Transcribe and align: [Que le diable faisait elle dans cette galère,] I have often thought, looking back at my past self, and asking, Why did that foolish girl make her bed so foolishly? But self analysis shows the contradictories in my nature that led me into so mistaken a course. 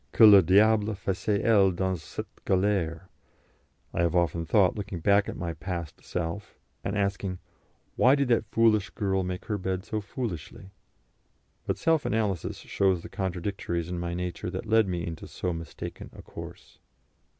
[Que 0.13 0.25
le 0.25 0.41
diable 0.41 0.95
faisait 0.95 1.43
elle 1.43 1.71
dans 1.75 1.95
cette 2.01 2.41
galère,] 2.43 3.01
I 3.93 4.01
have 4.01 4.15
often 4.15 4.47
thought, 4.47 4.75
looking 4.75 4.99
back 4.99 5.29
at 5.29 5.37
my 5.37 5.53
past 5.53 6.03
self, 6.03 6.57
and 6.83 6.97
asking, 6.97 7.37
Why 7.95 8.15
did 8.15 8.29
that 8.29 8.47
foolish 8.49 8.89
girl 8.89 9.23
make 9.23 9.45
her 9.45 9.59
bed 9.59 9.85
so 9.85 10.01
foolishly? 10.01 10.71
But 11.67 11.77
self 11.77 12.03
analysis 12.03 12.57
shows 12.57 13.03
the 13.03 13.09
contradictories 13.09 13.89
in 13.89 13.99
my 13.99 14.15
nature 14.15 14.49
that 14.49 14.65
led 14.65 14.87
me 14.87 15.05
into 15.05 15.27
so 15.27 15.53
mistaken 15.53 16.09
a 16.13 16.23
course. 16.23 16.79